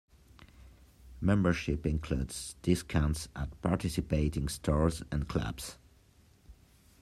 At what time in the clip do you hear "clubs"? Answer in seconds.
5.27-5.77